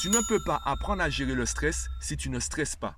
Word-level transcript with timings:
Tu 0.00 0.10
ne 0.10 0.20
peux 0.28 0.38
pas 0.38 0.60
apprendre 0.64 1.02
à 1.02 1.10
gérer 1.10 1.34
le 1.34 1.44
stress 1.44 1.88
si 2.00 2.16
tu 2.16 2.30
ne 2.30 2.38
stresses 2.38 2.76
pas. 2.76 2.94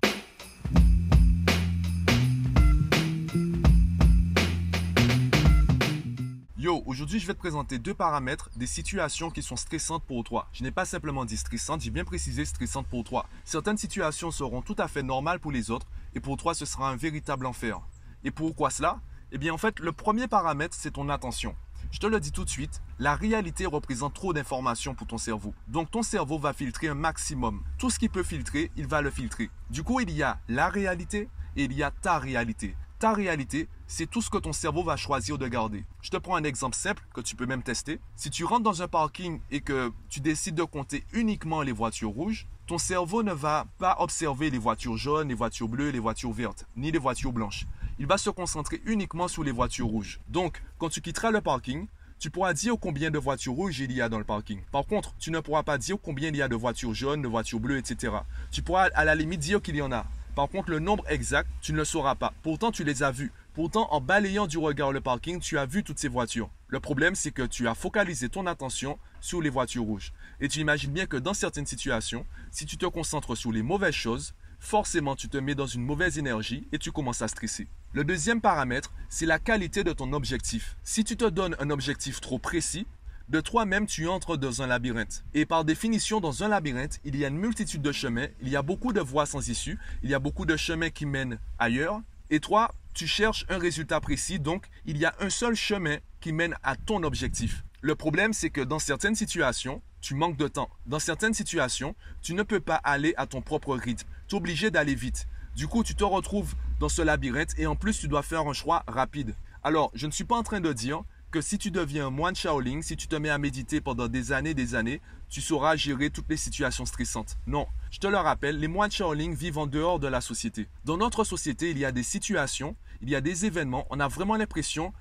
Yo, 6.59 6.83
aujourd'hui 6.85 7.19
je 7.19 7.27
vais 7.27 7.33
te 7.33 7.39
présenter 7.39 7.79
deux 7.79 7.95
paramètres 7.95 8.51
des 8.55 8.67
situations 8.67 9.31
qui 9.31 9.41
sont 9.41 9.57
stressantes 9.57 10.05
pour 10.05 10.25
toi. 10.25 10.49
Je 10.53 10.63
n'ai 10.63 10.71
pas 10.71 10.85
simplement 10.85 11.25
dit 11.25 11.39
stressantes, 11.39 11.81
j'ai 11.81 11.91
bien 11.91 12.05
précisé 12.05 12.45
stressantes 12.45 12.87
pour 12.87 13.03
toi. 13.03 13.25
Certaines 13.47 13.79
situations 13.79 14.31
seront 14.31 14.61
tout 14.61 14.77
à 14.77 14.87
fait 14.87 15.03
normales 15.03 15.41
pour 15.41 15.53
les 15.53 15.71
autres 15.71 15.87
et 16.15 16.21
pour 16.21 16.37
toi 16.37 16.53
ce 16.53 16.67
sera 16.67 16.91
un 16.91 16.97
véritable 16.97 17.47
enfer. 17.47 17.81
Et 18.25 18.31
pourquoi 18.31 18.69
cela? 18.69 19.01
Eh 19.33 19.39
bien 19.39 19.55
en 19.55 19.59
fait, 19.59 19.81
le 19.81 19.93
premier 19.93 20.29
paramètre 20.29 20.77
c'est 20.79 20.91
ton 20.91 21.09
attention. 21.09 21.57
Je 21.91 21.99
te 21.99 22.07
le 22.07 22.21
dis 22.21 22.33
tout 22.33 22.45
de 22.45 22.51
suite, 22.51 22.83
la 22.99 23.15
réalité 23.15 23.67
représente 23.67 24.15
trop 24.15 24.33
d'informations 24.33 24.95
pour 24.95 25.07
ton 25.07 25.19
cerveau. 25.19 25.55
Donc 25.69 25.91
ton 25.91 26.03
cerveau 26.03 26.39
va 26.39 26.53
filtrer 26.53 26.89
un 26.89 26.95
maximum. 26.95 27.63
Tout 27.79 27.91
ce 27.91 27.99
qu'il 27.99 28.11
peut 28.11 28.23
filtrer, 28.23 28.71
il 28.77 28.87
va 28.87 29.03
le 29.03 29.11
filtrer. 29.11 29.51
Du 29.71 29.83
coup, 29.83 30.01
il 30.01 30.11
y 30.11 30.23
a 30.23 30.39
la 30.49 30.69
réalité 30.69 31.29
et 31.57 31.65
il 31.65 31.73
y 31.73 31.83
a 31.83 31.91
ta 31.91 32.19
réalité 32.19 32.77
ta 33.01 33.15
réalité, 33.15 33.67
c'est 33.87 34.09
tout 34.09 34.21
ce 34.21 34.29
que 34.29 34.37
ton 34.37 34.53
cerveau 34.53 34.85
va 34.85 34.95
choisir 34.95 35.39
de 35.39 35.49
garder. 35.49 35.87
Je 36.03 36.11
te 36.11 36.19
prends 36.19 36.37
un 36.37 36.45
exemple 36.45 36.77
simple 36.77 37.03
que 37.15 37.23
tu 37.23 37.35
peux 37.35 37.47
même 37.47 37.63
tester. 37.63 37.99
Si 38.15 38.29
tu 38.29 38.45
rentres 38.45 38.63
dans 38.63 38.83
un 38.83 38.89
parking 38.89 39.41
et 39.51 39.63
que 39.63 39.91
tu 40.11 40.21
décides 40.21 40.55
de 40.55 40.65
compter 40.65 41.05
uniquement 41.15 41.63
les 41.63 41.73
voitures 41.73 42.11
rouges, 42.11 42.47
ton 42.67 42.77
cerveau 42.77 43.23
ne 43.23 43.33
va 43.33 43.65
pas 43.79 43.97
observer 44.01 44.51
les 44.51 44.59
voitures 44.59 44.99
jaunes, 44.99 45.29
les 45.29 45.35
voitures 45.35 45.67
bleues, 45.67 45.89
les 45.89 45.99
voitures 45.99 46.33
vertes, 46.33 46.67
ni 46.77 46.93
les 46.93 46.99
voitures 46.99 47.33
blanches. 47.33 47.67
Il 48.01 48.07
va 48.07 48.17
se 48.17 48.31
concentrer 48.31 48.81
uniquement 48.87 49.29
sur 49.29 49.45
les 49.45 49.53
voitures 49.53 49.87
rouges. 49.87 50.21
Donc, 50.29 50.63
quand 50.79 50.89
tu 50.89 51.03
quitteras 51.03 51.31
le 51.31 51.43
parking, 51.43 51.87
tu 52.19 52.31
pourras 52.31 52.55
dire 52.55 52.77
combien 52.81 53.11
de 53.11 53.19
voitures 53.19 53.53
rouges 53.53 53.79
il 53.81 53.93
y 53.93 54.01
a 54.01 54.09
dans 54.09 54.17
le 54.17 54.25
parking. 54.25 54.63
Par 54.73 54.87
contre, 54.87 55.15
tu 55.19 55.31
ne 55.31 55.39
pourras 55.39 55.65
pas 55.65 55.77
dire 55.77 55.99
combien 56.03 56.31
il 56.31 56.37
y 56.37 56.41
a 56.41 56.49
de 56.49 56.57
voitures 56.57 56.95
jaunes, 56.95 57.21
de 57.21 57.29
voitures 57.29 57.61
bleues, 57.61 57.77
etc. 57.77 58.15
Tu 58.51 58.63
pourras 58.63 58.89
à 58.95 59.05
la 59.05 59.15
limite 59.15 59.41
dire 59.41 59.61
qu'il 59.61 59.77
y 59.77 59.83
en 59.83 59.93
a. 59.93 60.07
Par 60.35 60.49
contre, 60.49 60.71
le 60.71 60.79
nombre 60.79 61.05
exact, 61.11 61.47
tu 61.61 61.73
ne 61.73 61.77
le 61.77 61.85
sauras 61.85 62.15
pas. 62.15 62.33
Pourtant, 62.43 62.73
tu 62.73 62.85
les 62.85 63.03
as 63.03 63.11
vus. 63.11 63.33
Pourtant, 63.53 63.87
en 63.91 64.01
balayant 64.01 64.47
du 64.47 64.57
regard 64.57 64.93
le 64.93 65.03
parking, 65.03 65.39
tu 65.39 65.59
as 65.59 65.67
vu 65.67 65.85
toutes 65.85 65.99
ces 65.99 66.09
voitures. 66.09 66.49
Le 66.69 66.81
problème, 66.81 67.15
c'est 67.15 67.33
que 67.33 67.43
tu 67.43 67.69
as 67.69 67.75
focalisé 67.75 68.31
ton 68.31 68.47
attention 68.47 68.99
sur 69.21 69.41
les 69.41 69.51
voitures 69.51 69.85
rouges. 69.85 70.13
Et 70.41 70.49
tu 70.49 70.61
imagines 70.61 70.93
bien 70.93 71.07
que 71.07 71.17
dans 71.17 71.35
certaines 71.35 71.67
situations, 71.67 72.27
si 72.51 72.67
tu 72.67 72.77
te 72.77 72.87
concentres 72.87 73.37
sur 73.37 73.53
les 73.53 73.63
mauvaises 73.63 73.95
choses, 73.95 74.35
forcément 74.59 75.17
tu 75.17 75.29
te 75.29 75.39
mets 75.39 75.55
dans 75.55 75.67
une 75.67 75.83
mauvaise 75.83 76.19
énergie 76.19 76.67
et 76.73 76.79
tu 76.79 76.93
commences 76.93 77.23
à 77.23 77.29
stresser. 77.29 77.67
Le 77.93 78.05
deuxième 78.05 78.41
paramètre, 78.41 78.93
c'est 79.09 79.27
la 79.27 79.39
qualité 79.39 79.83
de 79.83 79.93
ton 79.93 80.13
objectif. 80.13 80.77
Si 80.85 81.03
tu 81.03 81.17
te 81.17 81.25
donnes 81.25 81.57
un 81.59 81.71
objectif 81.71 82.21
trop 82.21 82.39
précis, 82.39 82.87
de 83.31 83.41
toi-même, 83.41 83.87
tu 83.87 84.09
entres 84.09 84.37
dans 84.37 84.61
un 84.61 84.67
labyrinthe. 84.67 85.25
Et 85.35 85.47
par 85.47 85.65
définition, 85.65 86.21
dans 86.21 86.43
un 86.43 86.49
labyrinthe, 86.49 86.99
il 87.05 87.17
y 87.17 87.25
a 87.25 87.29
une 87.29 87.39
multitude 87.39 87.81
de 87.81 87.93
chemins, 87.93 88.27
il 88.43 88.49
y 88.49 88.57
a 88.57 88.63
beaucoup 88.63 88.93
de 88.93 89.01
voies 89.01 89.27
sans 89.27 89.49
issue, 89.49 89.79
il 90.03 90.11
y 90.11 90.15
a 90.15 90.19
beaucoup 90.19 90.47
de 90.47 90.57
chemins 90.57 90.91
qui 90.91 91.07
mènent 91.07 91.39
ailleurs. 91.59 92.01
Et 92.31 92.41
toi, 92.41 92.75
tu 92.93 93.07
cherches 93.07 93.47
un 93.49 93.59
résultat 93.59 94.01
précis, 94.01 94.41
donc 94.41 94.67
il 94.85 94.99
y 94.99 95.05
a 95.05 95.15
un 95.21 95.31
seul 95.31 95.55
chemin 95.55 95.99
qui 96.21 96.33
mène 96.33 96.57
à 96.65 96.75
ton 96.75 97.05
objectif. 97.05 97.63
Le 97.83 97.95
problème, 97.95 98.35
c'est 98.35 98.51
que 98.51 98.61
dans 98.61 98.79
certaines 98.79 99.15
situations, 99.15 99.81
tu 100.03 100.15
manques 100.15 100.37
de 100.37 100.49
temps. 100.49 100.69
Dans 100.85 100.99
certaines 100.99 101.33
situations, 101.33 101.95
tu 102.21 102.35
ne 102.35 102.43
peux 102.43 102.61
pas 102.61 102.75
aller 102.75 103.15
à 103.17 103.27
ton 103.27 103.41
propre 103.41 103.75
rythme. 103.75 104.07
Tu 104.29 104.35
es 104.35 104.39
obligé 104.39 104.71
d'aller 104.71 104.95
vite. 104.95 105.27
Du 105.57 105.67
coup, 105.67 105.83
tu 105.83 105.95
te 105.95 106.05
retrouves 106.05 106.55
dans 106.79 106.91
ce 106.91 107.01
labyrinthe 107.01 107.59
et 107.59 107.67
en 107.67 107.77
plus, 107.77 107.99
tu 107.99 108.07
dois 108.07 108.23
faire 108.23 108.47
un 108.47 108.53
choix 108.53 108.85
rapide. 108.87 109.35
Alors, 109.63 109.91
je 109.95 110.07
ne 110.07 110.13
suis 110.13 110.25
pas 110.25 110.37
en 110.37 110.43
train 110.43 110.61
de 110.61 110.73
dire 110.75 111.05
que 111.31 111.41
si 111.41 111.57
tu 111.57 111.71
deviens 111.71 112.09
un 112.09 112.11
moine 112.11 112.37
Shaolin, 112.37 112.83
si 112.83 112.99
tu 112.99 113.09
te 113.09 113.17
mets 113.17 113.31
à 113.31 113.39
méditer 113.39 113.81
pendant 113.81 114.09
des 114.09 114.33
années, 114.33 114.53
des 114.53 114.75
années, 114.75 115.01
tu 115.31 115.41
sauras 115.41 115.75
gérer 115.75 116.11
toutes 116.11 116.29
les 116.29 116.37
situations 116.37 116.85
stressantes. 116.85 117.39
Non, 117.47 117.67
je 117.91 117.99
te 117.99 118.09
le 118.09 118.17
rappelle, 118.19 118.59
les 118.59 118.69
moines 118.69 118.91
Shaolin 118.91 119.33
vivent 119.33 119.59
en 119.59 119.67
dehors 119.67 120.01
de 120.01 120.09
la 120.09 120.21
société. 120.21 120.69
Dans 120.85 120.99
notre 120.99 121.25
société, 121.25 121.71
il 121.71 121.79
y 121.79 121.87
a 121.87 121.93
des 121.93 122.03
situations, 122.03 122.77
il 123.01 123.09
y 123.09 123.15
a 123.15 123.23
des 123.23 123.47
événements, 123.47 123.87
on 123.89 124.01
a 124.01 124.09
vraiment 124.09 124.37
l'impression 124.37 124.93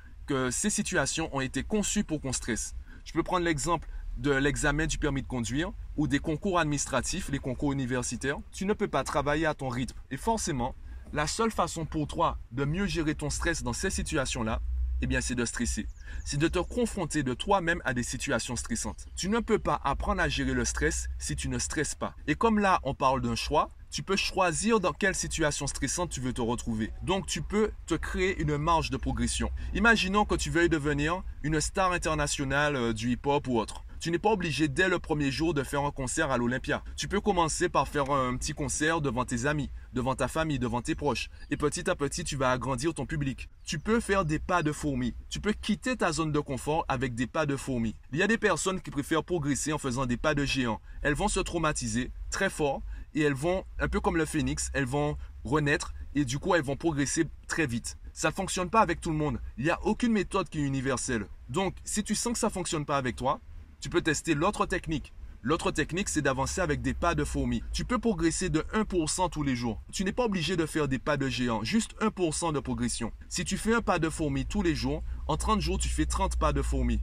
ces 0.52 0.70
situations 0.70 1.30
ont 1.36 1.42
été 1.42 1.64
conçues 1.64 2.04
pour 2.04 2.22
qu'on 2.22 2.34
stresse. 2.34 2.76
Je 3.06 3.14
peux 3.14 3.24
prendre 3.24 3.46
l'exemple 3.46 3.88
de 4.18 4.32
l'examen 4.32 4.86
du 4.86 4.98
permis 4.98 5.22
de 5.22 5.28
conduire 5.28 5.72
ou 5.96 6.08
des 6.08 6.20
concours 6.20 6.60
administratifs, 6.60 7.30
les 7.30 7.40
concours 7.40 7.72
universitaires. 7.72 8.38
Tu 8.52 8.66
ne 8.66 8.74
peux 8.74 8.88
pas 8.88 9.04
travailler 9.04 9.46
à 9.46 9.54
ton 9.54 9.70
rythme. 9.70 9.98
Et 10.12 10.18
forcément, 10.18 10.76
la 11.14 11.26
seule 11.26 11.52
façon 11.52 11.86
pour 11.86 12.08
toi 12.08 12.38
de 12.52 12.66
mieux 12.66 12.86
gérer 12.86 13.16
ton 13.16 13.30
stress 13.30 13.64
dans 13.64 13.74
ces 13.74 13.90
situations-là, 13.90 14.62
eh 15.02 15.08
bien, 15.08 15.22
c'est 15.22 15.36
de 15.36 15.46
stresser. 15.46 15.88
C'est 16.26 16.38
de 16.38 16.48
te 16.48 16.60
confronter 16.60 17.24
de 17.24 17.34
toi-même 17.34 17.82
à 17.86 17.94
des 17.94 18.04
situations 18.04 18.56
stressantes. 18.56 19.08
Tu 19.16 19.30
ne 19.30 19.40
peux 19.40 19.60
pas 19.60 19.80
apprendre 19.84 20.22
à 20.22 20.30
gérer 20.30 20.54
le 20.54 20.66
stress 20.66 21.10
si 21.18 21.36
tu 21.36 21.50
ne 21.50 21.60
stresses 21.60 21.96
pas. 21.96 22.16
Et 22.28 22.36
comme 22.36 22.60
là, 22.60 22.80
on 22.84 22.94
parle 22.94 23.22
d'un 23.22 23.36
choix, 23.36 23.72
tu 23.92 24.04
peux 24.04 24.16
choisir 24.16 24.80
dans 24.80 24.94
quelle 24.94 25.16
situation 25.16 25.66
stressante 25.66 26.12
tu 26.12 26.22
veux 26.22 26.34
te 26.34 26.42
retrouver. 26.42 26.92
Donc, 27.02 27.26
tu 27.26 27.42
peux 27.42 27.72
te 27.88 27.96
créer 27.96 28.40
une 28.40 28.58
marge 28.58 28.92
de 28.92 28.98
progression. 28.98 29.52
Imaginons 29.74 30.26
que 30.26 30.36
tu 30.36 30.52
veuilles 30.52 30.70
devenir 30.70 31.24
une 31.44 31.60
star 31.60 31.92
internationale 31.92 32.76
euh, 32.76 32.94
du 32.94 33.12
hip-hop 33.12 33.48
ou 33.48 33.58
autre. 33.58 33.84
Tu 34.00 34.12
n'es 34.12 34.20
pas 34.20 34.32
obligé 34.32 34.70
dès 34.70 34.88
le 34.88 34.98
premier 34.98 35.30
jour 35.30 35.54
de 35.54 35.62
faire 35.62 35.84
un 35.84 35.92
concert 35.92 36.32
à 36.32 36.38
l'Olympia. 36.38 36.84
Tu 36.96 37.10
peux 37.10 37.20
commencer 37.20 37.68
par 37.68 37.86
faire 37.86 38.10
un 38.12 38.38
petit 38.38 38.54
concert 38.54 39.02
devant 39.02 39.26
tes 39.26 39.46
amis, 39.46 39.70
devant 39.92 40.16
ta 40.16 40.30
famille, 40.30 40.58
devant 40.58 40.82
tes 40.82 40.96
proches. 40.96 41.30
Et 41.50 41.58
petit 41.58 41.90
à 41.90 41.96
petit, 41.96 42.24
tu 42.24 42.38
vas 42.38 42.52
agrandir 42.52 42.94
ton 42.94 43.06
public. 43.06 43.50
Tu 43.66 43.78
peux 43.78 44.00
faire 44.00 44.24
des 44.24 44.40
pas 44.40 44.64
de 44.64 44.72
fourmi. 44.72 45.16
Tu 45.30 45.42
peux 45.42 45.52
quitter 45.52 45.98
ta 45.98 46.14
zone 46.14 46.32
de 46.32 46.40
confort 46.40 46.86
avec 46.88 47.14
des 47.14 47.28
pas 47.28 47.46
de 47.46 47.58
fourmi. 47.58 47.94
Il 48.14 48.20
y 48.20 48.24
a 48.24 48.28
des 48.28 48.38
personnes 48.38 48.80
qui 48.80 48.90
préfèrent 48.90 49.26
progresser 49.26 49.74
en 49.74 49.78
faisant 49.78 50.06
des 50.06 50.16
pas 50.16 50.34
de 50.34 50.46
géant. 50.46 50.80
Elles 51.02 51.14
vont 51.14 51.28
se 51.28 51.42
traumatiser 51.42 52.12
très 52.32 52.50
fort 52.50 52.82
et 53.14 53.22
elles 53.22 53.34
vont, 53.34 53.66
un 53.80 53.90
peu 53.90 54.00
comme 54.00 54.16
le 54.16 54.26
phénix, 54.26 54.70
elles 54.74 54.86
vont 54.86 55.18
renaître 55.44 55.94
et 56.16 56.24
du 56.24 56.40
coup 56.40 56.56
elles 56.56 56.64
vont 56.64 56.78
progresser 56.78 57.26
très 57.48 57.68
vite. 57.68 57.98
Ça 58.14 58.30
ne 58.30 58.34
fonctionne 58.34 58.70
pas 58.70 58.82
avec 58.82 59.02
tout 59.02 59.12
le 59.12 59.18
monde. 59.18 59.40
Il 59.58 59.66
n'y 59.66 59.72
a 59.72 59.80
aucune 59.84 60.14
méthode 60.14 60.48
qui 60.48 60.60
est 60.60 60.64
universelle. 60.64 61.26
Donc, 61.50 61.76
si 61.84 62.04
tu 62.04 62.16
sens 62.16 62.34
que 62.34 62.40
ça 62.40 62.48
ne 62.48 62.52
fonctionne 62.52 62.86
pas 62.86 62.98
avec 62.98 63.16
toi, 63.16 63.40
tu 63.80 63.90
peux 63.90 64.02
tester 64.02 64.34
l'autre 64.34 64.66
technique. 64.66 65.14
L'autre 65.42 65.72
technique, 65.72 66.10
c'est 66.10 66.22
d'avancer 66.22 66.60
avec 66.60 66.82
des 66.82 66.94
pas 66.94 67.16
de 67.16 67.24
fourmi. 67.24 67.64
Tu 67.72 67.86
peux 67.86 67.98
progresser 67.98 68.50
de 68.50 68.60
1% 68.74 69.30
tous 69.30 69.44
les 69.44 69.56
jours. 69.56 69.82
Tu 69.94 70.04
n'es 70.04 70.12
pas 70.12 70.26
obligé 70.26 70.58
de 70.58 70.66
faire 70.66 70.90
des 70.90 71.00
pas 71.00 71.16
de 71.16 71.30
géant, 71.30 71.64
juste 71.64 71.96
1% 72.02 72.52
de 72.52 72.60
progression. 72.60 73.14
Si 73.30 73.46
tu 73.46 73.58
fais 73.58 73.74
un 73.74 73.82
pas 73.82 74.00
de 74.00 74.10
fourmi 74.10 74.46
tous 74.46 74.62
les 74.62 74.76
jours, 74.76 75.02
en 75.28 75.38
30 75.38 75.62
jours, 75.62 75.78
tu 75.78 75.88
fais 75.88 76.06
30 76.06 76.36
pas 76.36 76.52
de 76.52 76.62
fourmi. 76.62 77.00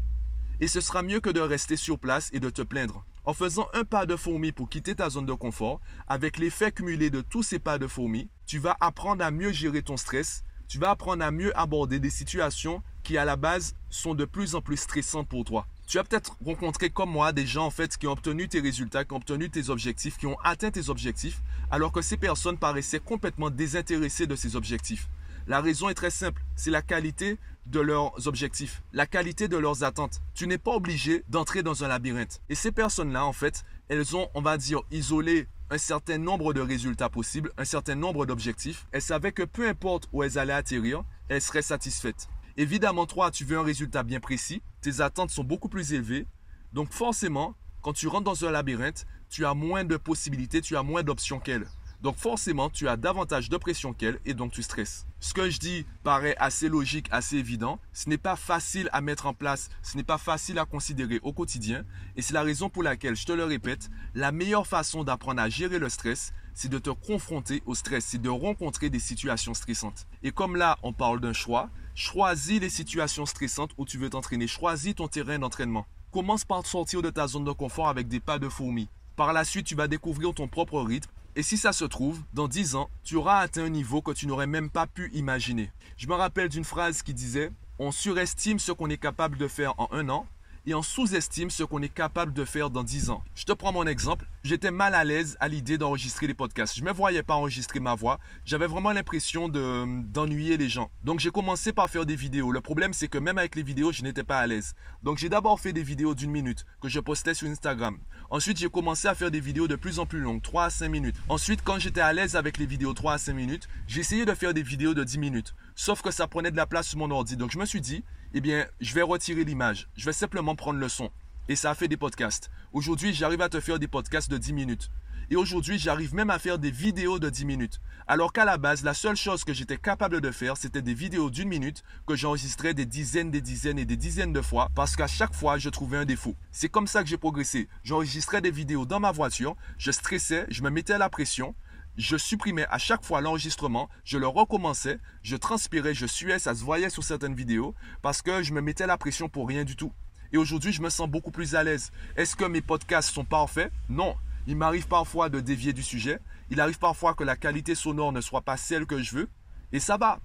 Et 0.60 0.68
ce 0.68 0.82
sera 0.82 1.02
mieux 1.02 1.20
que 1.20 1.30
de 1.30 1.40
rester 1.40 1.76
sur 1.76 1.98
place 1.98 2.28
et 2.34 2.40
de 2.40 2.50
te 2.50 2.60
plaindre. 2.60 3.06
En 3.24 3.32
faisant 3.32 3.68
un 3.72 3.84
pas 3.84 4.04
de 4.04 4.16
fourmi 4.16 4.52
pour 4.52 4.68
quitter 4.68 4.94
ta 4.94 5.08
zone 5.08 5.26
de 5.26 5.32
confort, 5.32 5.80
avec 6.06 6.36
l'effet 6.36 6.72
cumulé 6.72 7.08
de 7.08 7.22
tous 7.22 7.42
ces 7.42 7.58
pas 7.58 7.78
de 7.78 7.86
fourmi, 7.86 8.28
tu 8.44 8.58
vas 8.58 8.76
apprendre 8.80 9.24
à 9.24 9.30
mieux 9.30 9.50
gérer 9.50 9.82
ton 9.82 9.96
stress, 9.96 10.44
tu 10.68 10.78
vas 10.78 10.90
apprendre 10.90 11.24
à 11.24 11.30
mieux 11.30 11.58
aborder 11.58 12.00
des 12.00 12.10
situations 12.10 12.82
qui 13.02 13.16
à 13.16 13.24
la 13.24 13.36
base 13.36 13.74
sont 13.88 14.14
de 14.14 14.26
plus 14.26 14.54
en 14.54 14.60
plus 14.60 14.76
stressantes 14.76 15.28
pour 15.28 15.44
toi. 15.44 15.66
Tu 15.86 16.00
as 16.00 16.04
peut-être 16.04 16.36
rencontré 16.44 16.90
comme 16.90 17.10
moi 17.10 17.32
des 17.32 17.46
gens 17.46 17.66
en 17.66 17.70
fait 17.70 17.96
qui 17.96 18.08
ont 18.08 18.12
obtenu 18.12 18.48
tes 18.48 18.58
résultats, 18.58 19.04
qui 19.04 19.12
ont 19.12 19.18
obtenu 19.18 19.48
tes 19.48 19.70
objectifs, 19.70 20.18
qui 20.18 20.26
ont 20.26 20.36
atteint 20.42 20.72
tes 20.72 20.88
objectifs, 20.88 21.40
alors 21.70 21.92
que 21.92 22.02
ces 22.02 22.16
personnes 22.16 22.58
paraissaient 22.58 22.98
complètement 22.98 23.50
désintéressées 23.50 24.26
de 24.26 24.34
ces 24.34 24.56
objectifs. 24.56 25.08
La 25.46 25.60
raison 25.60 25.88
est 25.88 25.94
très 25.94 26.10
simple, 26.10 26.42
c'est 26.56 26.72
la 26.72 26.82
qualité 26.82 27.38
de 27.66 27.78
leurs 27.78 28.26
objectifs, 28.26 28.82
la 28.92 29.06
qualité 29.06 29.46
de 29.46 29.56
leurs 29.56 29.84
attentes. 29.84 30.20
Tu 30.34 30.48
n'es 30.48 30.58
pas 30.58 30.72
obligé 30.72 31.22
d'entrer 31.28 31.62
dans 31.62 31.84
un 31.84 31.88
labyrinthe. 31.88 32.40
Et 32.48 32.56
ces 32.56 32.72
personnes-là, 32.72 33.24
en 33.24 33.32
fait, 33.32 33.64
elles 33.88 34.16
ont, 34.16 34.28
on 34.34 34.42
va 34.42 34.58
dire, 34.58 34.80
isolé 34.90 35.46
un 35.70 35.78
certain 35.78 36.18
nombre 36.18 36.52
de 36.52 36.60
résultats 36.60 37.10
possibles, 37.10 37.52
un 37.58 37.64
certain 37.64 37.94
nombre 37.94 38.26
d'objectifs. 38.26 38.88
Elles 38.90 39.02
savaient 39.02 39.30
que 39.30 39.44
peu 39.44 39.68
importe 39.68 40.08
où 40.12 40.24
elles 40.24 40.36
allaient 40.36 40.52
atterrir, 40.52 41.04
elles 41.28 41.42
seraient 41.42 41.62
satisfaites. 41.62 42.28
Évidemment, 42.56 43.04
toi, 43.04 43.30
tu 43.30 43.44
veux 43.44 43.58
un 43.58 43.62
résultat 43.62 44.02
bien 44.02 44.18
précis, 44.18 44.62
tes 44.86 45.00
attentes 45.00 45.30
sont 45.30 45.42
beaucoup 45.42 45.68
plus 45.68 45.94
élevées. 45.94 46.28
Donc 46.72 46.92
forcément, 46.92 47.56
quand 47.82 47.92
tu 47.92 48.06
rentres 48.06 48.22
dans 48.22 48.44
un 48.44 48.52
labyrinthe, 48.52 49.04
tu 49.28 49.44
as 49.44 49.52
moins 49.52 49.82
de 49.82 49.96
possibilités, 49.96 50.60
tu 50.60 50.76
as 50.76 50.84
moins 50.84 51.02
d'options 51.02 51.40
qu'elle. 51.40 51.66
Donc 52.02 52.16
forcément, 52.16 52.70
tu 52.70 52.86
as 52.86 52.96
davantage 52.96 53.48
de 53.48 53.56
pression 53.56 53.92
qu'elle 53.92 54.20
et 54.24 54.32
donc 54.32 54.52
tu 54.52 54.62
stresses. 54.62 55.04
Ce 55.18 55.34
que 55.34 55.50
je 55.50 55.58
dis 55.58 55.86
paraît 56.04 56.36
assez 56.38 56.68
logique, 56.68 57.08
assez 57.10 57.34
évident. 57.34 57.80
Ce 57.92 58.08
n'est 58.08 58.16
pas 58.16 58.36
facile 58.36 58.88
à 58.92 59.00
mettre 59.00 59.26
en 59.26 59.34
place, 59.34 59.70
ce 59.82 59.96
n'est 59.96 60.04
pas 60.04 60.18
facile 60.18 60.60
à 60.60 60.66
considérer 60.66 61.18
au 61.24 61.32
quotidien. 61.32 61.84
Et 62.14 62.22
c'est 62.22 62.34
la 62.34 62.44
raison 62.44 62.70
pour 62.70 62.84
laquelle, 62.84 63.16
je 63.16 63.26
te 63.26 63.32
le 63.32 63.44
répète, 63.44 63.90
la 64.14 64.30
meilleure 64.30 64.68
façon 64.68 65.02
d'apprendre 65.02 65.42
à 65.42 65.48
gérer 65.48 65.80
le 65.80 65.88
stress, 65.88 66.32
c'est 66.54 66.68
de 66.68 66.78
te 66.78 66.90
confronter 66.90 67.60
au 67.66 67.74
stress, 67.74 68.04
c'est 68.04 68.22
de 68.22 68.28
rencontrer 68.28 68.88
des 68.88 69.00
situations 69.00 69.54
stressantes. 69.54 70.06
Et 70.22 70.30
comme 70.30 70.54
là, 70.54 70.78
on 70.84 70.92
parle 70.92 71.20
d'un 71.20 71.32
choix, 71.32 71.70
choisis 71.96 72.60
les 72.60 72.68
situations 72.68 73.24
stressantes 73.24 73.70
où 73.78 73.86
tu 73.86 73.96
veux 73.96 74.10
t'entraîner, 74.10 74.46
choisis 74.46 74.94
ton 74.94 75.08
terrain 75.08 75.38
d'entraînement. 75.38 75.86
Commence 76.12 76.44
par 76.44 76.64
sortir 76.66 77.00
de 77.00 77.08
ta 77.08 77.26
zone 77.26 77.44
de 77.44 77.52
confort 77.52 77.88
avec 77.88 78.06
des 78.06 78.20
pas 78.20 78.38
de 78.38 78.50
fourmi. 78.50 78.90
Par 79.16 79.32
la 79.32 79.44
suite, 79.44 79.66
tu 79.66 79.74
vas 79.74 79.88
découvrir 79.88 80.34
ton 80.34 80.46
propre 80.46 80.82
rythme 80.82 81.10
et 81.36 81.42
si 81.42 81.56
ça 81.56 81.72
se 81.72 81.86
trouve, 81.86 82.22
dans 82.34 82.48
10 82.48 82.76
ans, 82.76 82.90
tu 83.02 83.16
auras 83.16 83.38
atteint 83.38 83.64
un 83.64 83.70
niveau 83.70 84.02
que 84.02 84.12
tu 84.12 84.26
n'aurais 84.26 84.46
même 84.46 84.68
pas 84.68 84.86
pu 84.86 85.10
imaginer. 85.14 85.70
Je 85.96 86.06
me 86.06 86.14
rappelle 86.14 86.50
d'une 86.50 86.64
phrase 86.64 87.02
qui 87.02 87.14
disait 87.14 87.50
On 87.78 87.92
surestime 87.92 88.58
ce 88.58 88.72
qu'on 88.72 88.90
est 88.90 88.98
capable 88.98 89.38
de 89.38 89.48
faire 89.48 89.72
en 89.78 89.88
un 89.90 90.10
an 90.10 90.26
et 90.66 90.74
on 90.74 90.82
sous-estime 90.82 91.48
ce 91.48 91.62
qu'on 91.62 91.80
est 91.80 91.92
capable 91.92 92.32
de 92.32 92.44
faire 92.44 92.70
dans 92.70 92.82
10 92.82 93.10
ans. 93.10 93.22
Je 93.36 93.44
te 93.44 93.52
prends 93.52 93.72
mon 93.72 93.86
exemple. 93.86 94.26
J'étais 94.42 94.72
mal 94.72 94.94
à 94.94 95.04
l'aise 95.04 95.36
à 95.38 95.46
l'idée 95.46 95.78
d'enregistrer 95.78 96.26
des 96.26 96.34
podcasts. 96.34 96.76
Je 96.76 96.82
ne 96.82 96.86
me 96.86 96.92
voyais 96.92 97.22
pas 97.22 97.34
enregistrer 97.34 97.78
ma 97.78 97.94
voix. 97.94 98.18
J'avais 98.44 98.66
vraiment 98.66 98.92
l'impression 98.92 99.48
d'ennuyer 99.48 100.56
les 100.56 100.68
gens. 100.68 100.90
Donc 101.04 101.20
j'ai 101.20 101.30
commencé 101.30 101.72
par 101.72 101.88
faire 101.88 102.04
des 102.04 102.16
vidéos. 102.16 102.50
Le 102.50 102.60
problème 102.60 102.92
c'est 102.92 103.08
que 103.08 103.18
même 103.18 103.38
avec 103.38 103.54
les 103.54 103.62
vidéos, 103.62 103.92
je 103.92 104.02
n'étais 104.02 104.24
pas 104.24 104.38
à 104.38 104.46
l'aise. 104.46 104.74
Donc 105.04 105.18
j'ai 105.18 105.28
d'abord 105.28 105.60
fait 105.60 105.72
des 105.72 105.84
vidéos 105.84 106.14
d'une 106.14 106.32
minute 106.32 106.66
que 106.80 106.88
je 106.88 106.98
postais 106.98 107.34
sur 107.34 107.48
Instagram. 107.48 107.98
Ensuite, 108.28 108.58
j'ai 108.58 108.68
commencé 108.68 109.06
à 109.06 109.14
faire 109.14 109.30
des 109.30 109.40
vidéos 109.40 109.68
de 109.68 109.76
plus 109.76 109.98
en 109.98 110.06
plus 110.06 110.18
longues, 110.18 110.42
3 110.42 110.64
à 110.64 110.70
5 110.70 110.88
minutes. 110.88 111.16
Ensuite, 111.28 111.60
quand 111.62 111.78
j'étais 111.78 112.00
à 112.00 112.12
l'aise 112.12 112.34
avec 112.34 112.58
les 112.58 112.66
vidéos 112.66 112.92
3 112.92 113.14
à 113.14 113.18
5 113.18 113.34
minutes, 113.34 113.68
j'ai 113.86 114.00
essayé 114.00 114.24
de 114.24 114.34
faire 114.34 114.52
des 114.52 114.62
vidéos 114.62 114.94
de 114.94 115.04
10 115.04 115.18
minutes. 115.18 115.54
Sauf 115.76 116.02
que 116.02 116.10
ça 116.10 116.26
prenait 116.26 116.50
de 116.50 116.56
la 116.56 116.66
place 116.66 116.88
sur 116.88 116.98
mon 116.98 117.10
ordi. 117.10 117.36
Donc 117.36 117.52
je 117.52 117.58
me 117.58 117.64
suis 117.64 117.80
dit, 117.80 118.02
eh 118.34 118.40
bien, 118.40 118.66
je 118.80 118.94
vais 118.94 119.02
retirer 119.02 119.44
l'image. 119.44 119.88
Je 119.96 120.04
vais 120.04 120.12
simplement 120.12 120.56
prendre 120.56 120.80
le 120.80 120.88
son. 120.88 121.10
Et 121.48 121.54
ça 121.54 121.70
a 121.70 121.74
fait 121.74 121.86
des 121.86 121.96
podcasts. 121.96 122.50
Aujourd'hui, 122.72 123.14
j'arrive 123.14 123.40
à 123.42 123.48
te 123.48 123.60
faire 123.60 123.78
des 123.78 123.86
podcasts 123.86 124.30
de 124.30 124.38
10 124.38 124.52
minutes. 124.52 124.90
Et 125.28 125.36
aujourd'hui, 125.36 125.78
j'arrive 125.78 126.14
même 126.14 126.30
à 126.30 126.38
faire 126.38 126.58
des 126.58 126.70
vidéos 126.70 127.18
de 127.18 127.28
10 127.28 127.46
minutes. 127.46 127.80
Alors 128.06 128.32
qu'à 128.32 128.44
la 128.44 128.58
base, 128.58 128.84
la 128.84 128.94
seule 128.94 129.16
chose 129.16 129.42
que 129.42 129.52
j'étais 129.52 129.76
capable 129.76 130.20
de 130.20 130.30
faire, 130.30 130.56
c'était 130.56 130.82
des 130.82 130.94
vidéos 130.94 131.30
d'une 131.30 131.48
minute 131.48 131.82
que 132.06 132.14
j'enregistrais 132.14 132.74
des 132.74 132.86
dizaines, 132.86 133.32
des 133.32 133.40
dizaines 133.40 133.80
et 133.80 133.84
des 133.84 133.96
dizaines 133.96 134.32
de 134.32 134.40
fois 134.40 134.68
parce 134.76 134.94
qu'à 134.94 135.08
chaque 135.08 135.34
fois, 135.34 135.58
je 135.58 135.68
trouvais 135.68 135.96
un 135.96 136.04
défaut. 136.04 136.36
C'est 136.52 136.68
comme 136.68 136.86
ça 136.86 137.02
que 137.02 137.08
j'ai 137.08 137.18
progressé. 137.18 137.68
J'enregistrais 137.82 138.40
des 138.40 138.52
vidéos 138.52 138.86
dans 138.86 139.00
ma 139.00 139.10
voiture, 139.10 139.56
je 139.78 139.90
stressais, 139.90 140.46
je 140.48 140.62
me 140.62 140.70
mettais 140.70 140.92
à 140.92 140.98
la 140.98 141.10
pression, 141.10 141.56
je 141.96 142.16
supprimais 142.16 142.66
à 142.70 142.78
chaque 142.78 143.04
fois 143.04 143.20
l'enregistrement, 143.20 143.88
je 144.04 144.18
le 144.18 144.28
recommençais, 144.28 144.98
je 145.24 145.34
transpirais, 145.34 145.94
je 145.94 146.06
suais, 146.06 146.38
ça 146.38 146.54
se 146.54 146.62
voyait 146.62 146.90
sur 146.90 147.02
certaines 147.02 147.34
vidéos 147.34 147.74
parce 148.02 148.22
que 148.22 148.44
je 148.44 148.52
me 148.52 148.60
mettais 148.60 148.84
à 148.84 148.86
la 148.86 148.98
pression 148.98 149.28
pour 149.28 149.48
rien 149.48 149.64
du 149.64 149.74
tout. 149.74 149.92
Et 150.32 150.36
aujourd'hui, 150.36 150.72
je 150.72 150.82
me 150.82 150.90
sens 150.90 151.08
beaucoup 151.08 151.32
plus 151.32 151.56
à 151.56 151.64
l'aise. 151.64 151.90
Est-ce 152.16 152.36
que 152.36 152.44
mes 152.44 152.60
podcasts 152.60 153.12
sont 153.12 153.24
parfaits? 153.24 153.72
Non. 153.88 154.14
Il 154.46 154.56
m'arrive 154.56 154.86
parfois 154.86 155.28
de 155.28 155.40
dévier 155.40 155.72
du 155.72 155.82
sujet. 155.82 156.20
Il 156.50 156.60
arrive 156.60 156.78
parfois 156.78 157.14
que 157.14 157.24
la 157.24 157.36
qualité 157.36 157.74
sonore 157.74 158.12
ne 158.12 158.20
soit 158.20 158.42
pas 158.42 158.56
celle 158.56 158.86
que 158.86 159.02
je 159.02 159.16
veux. 159.16 159.28
Et 159.72 159.80
ça 159.80 159.96
va. 159.96 160.20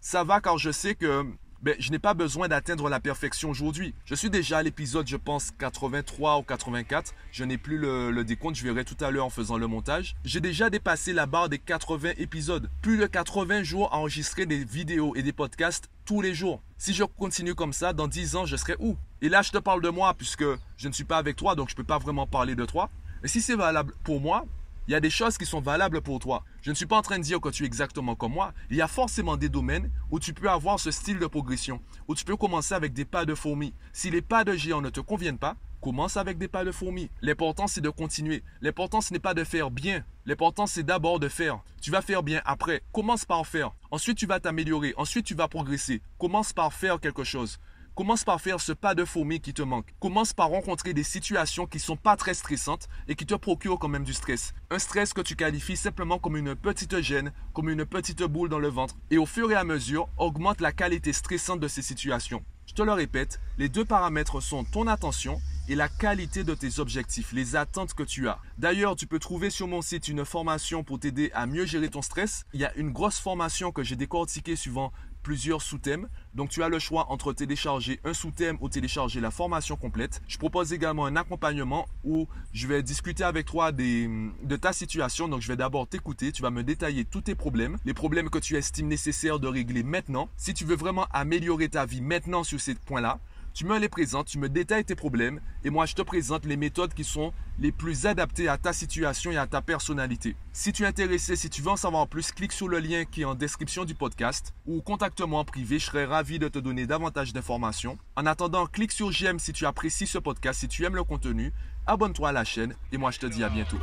Ça 0.00 0.24
va 0.24 0.40
car 0.40 0.56
je 0.58 0.70
sais 0.70 0.94
que 0.94 1.26
ben, 1.62 1.74
je 1.78 1.90
n'ai 1.90 1.98
pas 1.98 2.14
besoin 2.14 2.48
d'atteindre 2.48 2.88
la 2.88 3.00
perfection 3.00 3.50
aujourd'hui. 3.50 3.94
Je 4.04 4.14
suis 4.14 4.30
déjà 4.30 4.58
à 4.58 4.62
l'épisode, 4.62 5.06
je 5.06 5.16
pense, 5.16 5.50
83 5.58 6.38
ou 6.38 6.42
84. 6.42 7.14
Je 7.32 7.44
n'ai 7.44 7.58
plus 7.58 7.78
le, 7.78 8.10
le, 8.10 8.24
décompte, 8.24 8.56
je 8.56 8.62
verrai 8.62 8.84
tout 8.84 8.96
à 9.00 9.10
l'heure 9.10 9.26
en 9.26 9.30
faisant 9.30 9.56
le 9.56 9.66
montage. 9.66 10.16
J'ai 10.24 10.40
déjà 10.40 10.70
dépassé 10.70 11.12
la 11.12 11.26
barre 11.26 11.48
des 11.48 11.58
80 11.58 12.12
épisodes. 12.18 12.70
Plus 12.82 12.98
de 12.98 13.06
80 13.06 13.62
jours 13.62 13.92
à 13.92 13.98
enregistrer 13.98 14.46
des 14.46 14.64
vidéos 14.64 15.16
et 15.16 15.22
des 15.22 15.32
podcasts 15.32 15.90
tous 16.04 16.20
les 16.20 16.34
jours. 16.34 16.62
Si 16.78 16.94
je 16.94 17.04
continue 17.04 17.54
comme 17.54 17.72
ça, 17.72 17.92
dans 17.92 18.06
10 18.06 18.36
ans, 18.36 18.46
je 18.46 18.56
serai 18.56 18.76
où? 18.78 18.96
Et 19.22 19.28
là, 19.28 19.42
je 19.42 19.50
te 19.50 19.58
parle 19.58 19.82
de 19.82 19.88
moi 19.88 20.14
puisque 20.14 20.44
je 20.76 20.88
ne 20.88 20.92
suis 20.92 21.04
pas 21.04 21.16
avec 21.16 21.36
toi, 21.36 21.54
donc 21.54 21.68
je 21.68 21.74
ne 21.74 21.78
peux 21.78 21.84
pas 21.84 21.98
vraiment 21.98 22.26
parler 22.26 22.54
de 22.54 22.64
toi. 22.64 22.90
Mais 23.26 23.30
si 23.30 23.42
c'est 23.42 23.56
valable 23.56 23.92
pour 24.04 24.20
moi, 24.20 24.46
il 24.86 24.92
y 24.92 24.94
a 24.94 25.00
des 25.00 25.10
choses 25.10 25.36
qui 25.36 25.46
sont 25.46 25.60
valables 25.60 26.00
pour 26.00 26.20
toi. 26.20 26.44
Je 26.62 26.70
ne 26.70 26.76
suis 26.76 26.86
pas 26.86 26.96
en 26.96 27.02
train 27.02 27.18
de 27.18 27.24
dire 27.24 27.40
que 27.40 27.48
tu 27.48 27.64
es 27.64 27.66
exactement 27.66 28.14
comme 28.14 28.34
moi. 28.34 28.52
Il 28.70 28.76
y 28.76 28.82
a 28.82 28.86
forcément 28.86 29.36
des 29.36 29.48
domaines 29.48 29.90
où 30.12 30.20
tu 30.20 30.32
peux 30.32 30.48
avoir 30.48 30.78
ce 30.78 30.92
style 30.92 31.18
de 31.18 31.26
progression, 31.26 31.80
où 32.06 32.14
tu 32.14 32.24
peux 32.24 32.36
commencer 32.36 32.72
avec 32.72 32.92
des 32.92 33.04
pas 33.04 33.24
de 33.24 33.34
fourmi. 33.34 33.74
Si 33.92 34.10
les 34.12 34.22
pas 34.22 34.44
de 34.44 34.52
géant 34.52 34.80
ne 34.80 34.90
te 34.90 35.00
conviennent 35.00 35.38
pas, 35.38 35.56
commence 35.80 36.16
avec 36.16 36.38
des 36.38 36.46
pas 36.46 36.64
de 36.64 36.70
fourmi. 36.70 37.10
L'important, 37.20 37.66
c'est 37.66 37.80
de 37.80 37.90
continuer. 37.90 38.44
L'important, 38.60 39.00
ce 39.00 39.12
n'est 39.12 39.18
pas 39.18 39.34
de 39.34 39.42
faire 39.42 39.72
bien. 39.72 40.04
L'important, 40.24 40.68
c'est 40.68 40.84
d'abord 40.84 41.18
de 41.18 41.28
faire. 41.28 41.58
Tu 41.82 41.90
vas 41.90 42.02
faire 42.02 42.22
bien 42.22 42.40
après. 42.44 42.84
Commence 42.92 43.24
par 43.24 43.44
faire. 43.44 43.72
Ensuite, 43.90 44.18
tu 44.18 44.26
vas 44.26 44.38
t'améliorer. 44.38 44.94
Ensuite, 44.96 45.26
tu 45.26 45.34
vas 45.34 45.48
progresser. 45.48 46.00
Commence 46.16 46.52
par 46.52 46.72
faire 46.72 47.00
quelque 47.00 47.24
chose. 47.24 47.58
Commence 47.96 48.24
par 48.24 48.42
faire 48.42 48.60
ce 48.60 48.72
pas 48.72 48.94
de 48.94 49.06
fourmi 49.06 49.40
qui 49.40 49.54
te 49.54 49.62
manque. 49.62 49.94
Commence 50.00 50.34
par 50.34 50.50
rencontrer 50.50 50.92
des 50.92 51.02
situations 51.02 51.66
qui 51.66 51.78
ne 51.78 51.82
sont 51.82 51.96
pas 51.96 52.14
très 52.14 52.34
stressantes 52.34 52.90
et 53.08 53.14
qui 53.14 53.24
te 53.24 53.34
procurent 53.34 53.78
quand 53.78 53.88
même 53.88 54.04
du 54.04 54.12
stress. 54.12 54.52
Un 54.68 54.78
stress 54.78 55.14
que 55.14 55.22
tu 55.22 55.34
qualifies 55.34 55.78
simplement 55.78 56.18
comme 56.18 56.36
une 56.36 56.54
petite 56.54 57.00
gêne, 57.00 57.32
comme 57.54 57.70
une 57.70 57.86
petite 57.86 58.22
boule 58.22 58.50
dans 58.50 58.58
le 58.58 58.68
ventre. 58.68 58.96
Et 59.10 59.16
au 59.16 59.24
fur 59.24 59.50
et 59.50 59.54
à 59.54 59.64
mesure, 59.64 60.10
augmente 60.18 60.60
la 60.60 60.72
qualité 60.72 61.14
stressante 61.14 61.58
de 61.58 61.68
ces 61.68 61.80
situations. 61.80 62.44
Je 62.66 62.74
te 62.74 62.82
le 62.82 62.92
répète, 62.92 63.40
les 63.56 63.70
deux 63.70 63.86
paramètres 63.86 64.42
sont 64.42 64.64
ton 64.64 64.88
attention 64.88 65.40
et 65.66 65.74
la 65.74 65.88
qualité 65.88 66.44
de 66.44 66.54
tes 66.54 66.80
objectifs, 66.80 67.32
les 67.32 67.56
attentes 67.56 67.94
que 67.94 68.02
tu 68.02 68.28
as. 68.28 68.38
D'ailleurs, 68.58 68.96
tu 68.96 69.06
peux 69.06 69.18
trouver 69.18 69.48
sur 69.48 69.68
mon 69.68 69.80
site 69.80 70.08
une 70.08 70.26
formation 70.26 70.84
pour 70.84 71.00
t'aider 71.00 71.30
à 71.32 71.46
mieux 71.46 71.64
gérer 71.64 71.88
ton 71.88 72.02
stress. 72.02 72.44
Il 72.52 72.60
y 72.60 72.66
a 72.66 72.74
une 72.74 72.92
grosse 72.92 73.18
formation 73.18 73.72
que 73.72 73.82
j'ai 73.82 73.96
décortiquée 73.96 74.54
suivant 74.54 74.92
plusieurs 75.26 75.60
sous-thèmes. 75.60 76.08
Donc 76.36 76.50
tu 76.50 76.62
as 76.62 76.68
le 76.68 76.78
choix 76.78 77.10
entre 77.10 77.32
télécharger 77.32 77.98
un 78.04 78.12
sous-thème 78.12 78.58
ou 78.60 78.68
télécharger 78.68 79.20
la 79.20 79.30
formation 79.30 79.74
complète. 79.76 80.20
Je 80.28 80.36
propose 80.36 80.74
également 80.74 81.06
un 81.06 81.16
accompagnement 81.16 81.86
où 82.04 82.28
je 82.52 82.66
vais 82.66 82.82
discuter 82.82 83.24
avec 83.24 83.46
toi 83.46 83.72
de 83.72 84.56
ta 84.56 84.74
situation. 84.74 85.28
Donc 85.28 85.40
je 85.40 85.48
vais 85.48 85.56
d'abord 85.56 85.88
t'écouter, 85.88 86.32
tu 86.32 86.42
vas 86.42 86.50
me 86.50 86.62
détailler 86.62 87.06
tous 87.06 87.22
tes 87.22 87.34
problèmes, 87.34 87.78
les 87.86 87.94
problèmes 87.94 88.28
que 88.28 88.38
tu 88.38 88.54
estimes 88.56 88.88
nécessaires 88.88 89.38
de 89.38 89.48
régler 89.48 89.82
maintenant. 89.82 90.28
Si 90.36 90.52
tu 90.52 90.66
veux 90.66 90.76
vraiment 90.76 91.06
améliorer 91.10 91.70
ta 91.70 91.86
vie 91.86 92.02
maintenant 92.02 92.44
sur 92.44 92.60
ces 92.60 92.74
points-là, 92.74 93.18
tu 93.56 93.64
me 93.64 93.78
les 93.78 93.88
présentes, 93.88 94.26
tu 94.26 94.38
me 94.38 94.50
détailles 94.50 94.84
tes 94.84 94.94
problèmes 94.94 95.40
et 95.64 95.70
moi 95.70 95.86
je 95.86 95.94
te 95.94 96.02
présente 96.02 96.44
les 96.44 96.58
méthodes 96.58 96.92
qui 96.92 97.04
sont 97.04 97.32
les 97.58 97.72
plus 97.72 98.04
adaptées 98.04 98.48
à 98.48 98.58
ta 98.58 98.74
situation 98.74 99.30
et 99.30 99.38
à 99.38 99.46
ta 99.46 99.62
personnalité. 99.62 100.36
Si 100.52 100.74
tu 100.74 100.82
es 100.82 100.86
intéressé, 100.86 101.36
si 101.36 101.48
tu 101.48 101.62
veux 101.62 101.70
en 101.70 101.76
savoir 101.76 102.06
plus, 102.06 102.32
clique 102.32 102.52
sur 102.52 102.68
le 102.68 102.80
lien 102.80 103.06
qui 103.06 103.22
est 103.22 103.24
en 103.24 103.34
description 103.34 103.86
du 103.86 103.94
podcast 103.94 104.52
ou 104.66 104.82
contacte-moi 104.82 105.40
en 105.40 105.46
privé, 105.46 105.78
je 105.78 105.86
serai 105.86 106.04
ravi 106.04 106.38
de 106.38 106.48
te 106.48 106.58
donner 106.58 106.86
davantage 106.86 107.32
d'informations. 107.32 107.96
En 108.14 108.26
attendant, 108.26 108.66
clique 108.66 108.92
sur 108.92 109.10
j'aime 109.10 109.38
si 109.38 109.54
tu 109.54 109.64
apprécies 109.64 110.06
ce 110.06 110.18
podcast, 110.18 110.60
si 110.60 110.68
tu 110.68 110.84
aimes 110.84 110.96
le 110.96 111.04
contenu, 111.04 111.50
abonne-toi 111.86 112.28
à 112.28 112.32
la 112.32 112.44
chaîne 112.44 112.74
et 112.92 112.98
moi 112.98 113.10
je 113.10 113.20
te 113.20 113.26
dis 113.26 113.42
à 113.42 113.48
bientôt. 113.48 113.78